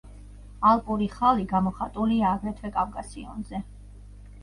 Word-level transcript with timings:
ალპური 0.69 1.09
ხალი 1.17 1.45
გამოხატულია 1.53 2.35
აგრეთვე 2.39 2.75
კავკასიონზე. 2.81 3.65